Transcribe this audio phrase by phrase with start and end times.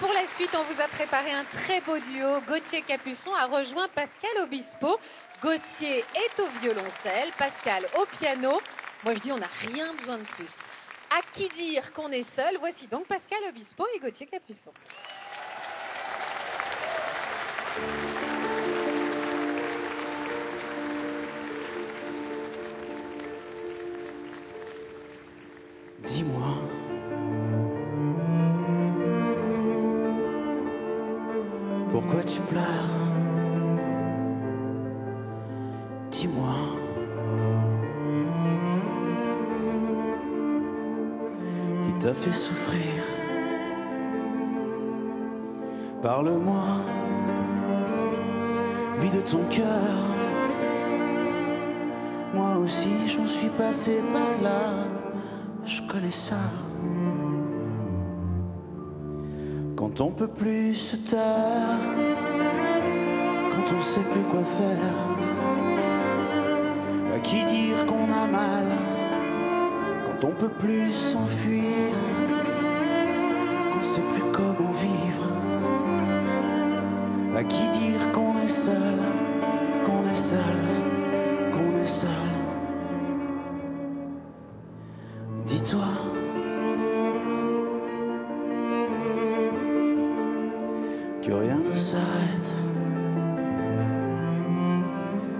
[0.00, 2.40] pour la suite, on vous a préparé un très beau duo.
[2.48, 4.98] Gauthier Capuçon a rejoint Pascal Obispo.
[5.42, 8.60] Gauthier est au violoncelle, Pascal au piano.
[9.04, 10.64] Moi, je dis, on n'a rien besoin de plus.
[11.16, 12.56] À qui dire qu'on est seul?
[12.58, 14.72] Voici donc Pascal Obispo et Gauthier Capuçon.
[25.98, 26.69] Dis-moi.
[31.90, 32.62] Pourquoi tu pleures?
[36.12, 36.54] Dis-moi.
[41.82, 43.02] Qui t'a fait souffrir?
[46.00, 46.62] Parle-moi.
[49.00, 49.64] Vide ton cœur.
[52.32, 54.86] Moi aussi j'en suis passé par là.
[55.64, 56.36] Je connais ça.
[59.96, 61.76] Quand on peut plus se taire,
[63.50, 64.94] quand on sait plus quoi faire,
[67.12, 68.66] à qui dire qu'on a mal,
[70.06, 71.64] quand on peut plus s'enfuir,
[73.72, 75.26] qu'on sait plus comment vivre,
[77.36, 79.19] à qui dire qu'on est seul,
[91.80, 92.56] s'arrête.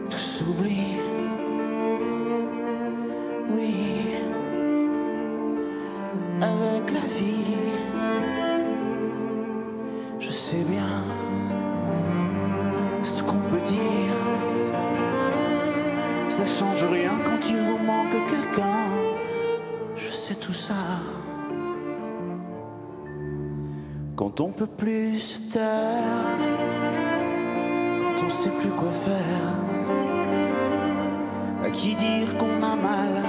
[0.09, 0.97] Tout s'oublie.
[3.55, 3.75] Oui,
[6.41, 7.57] avec la vie,
[10.19, 11.05] je sais bien
[13.03, 14.17] ce qu'on peut dire.
[16.29, 18.81] Ça change rien quand il vous manque quelqu'un.
[19.97, 20.75] Je sais tout ça.
[24.21, 26.37] Quand on peut plus se taire,
[28.03, 29.55] quand on sait plus quoi faire,
[31.65, 33.23] à qui dire qu'on a mal,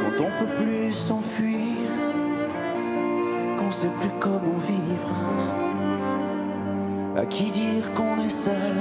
[0.00, 1.90] quand on peut plus s'enfuir,
[3.58, 5.10] qu'on sait plus comment vivre,
[7.16, 8.76] à qui dire qu'on est seul,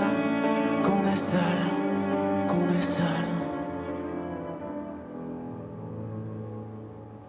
[0.84, 1.42] qu'on est seul,
[2.48, 3.26] qu'on est seul.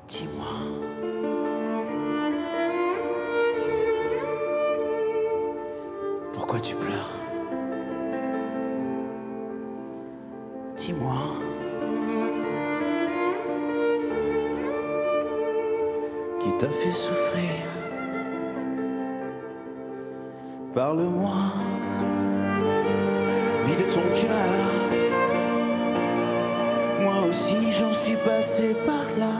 [0.08, 0.75] Dis-moi.
[6.46, 7.10] Pourquoi tu pleures
[10.76, 11.16] Dis-moi.
[16.38, 17.50] Qui t'a fait souffrir
[20.72, 21.34] Parle-moi.
[23.64, 25.00] Vide ton cœur.
[27.02, 29.34] Moi aussi j'en suis passé par là.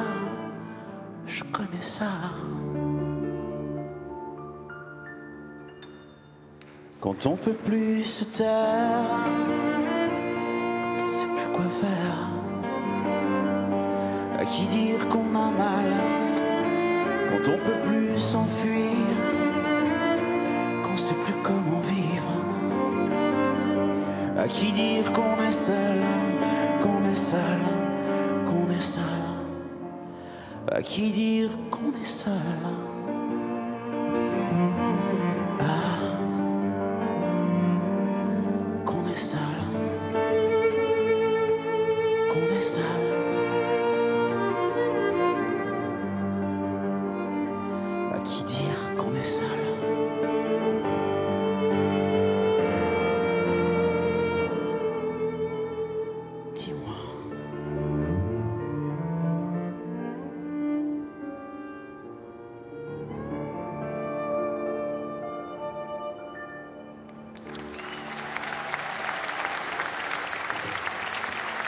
[1.24, 2.08] Je connais ça.
[7.06, 9.04] Quand on peut plus se taire,
[10.98, 12.30] quand on sait plus quoi faire,
[14.40, 15.92] à qui dire qu'on a mal,
[17.30, 18.90] quand on peut plus s'enfuir,
[20.82, 22.32] qu'on sait plus comment vivre,
[24.36, 25.98] à qui dire qu'on est seul,
[26.82, 27.60] qu'on est seul,
[28.46, 29.04] qu'on est seul,
[30.72, 32.95] à qui dire qu'on est seul.
[49.26, 49.47] Seul
[56.54, 56.94] Dis-moi.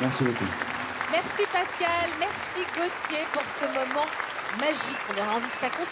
[0.01, 0.45] Merci beaucoup.
[1.11, 1.89] Merci Pascal,
[2.21, 4.07] merci Gauthier pour ce moment
[4.57, 4.97] magique.
[5.15, 5.87] On aura envie que ça continue.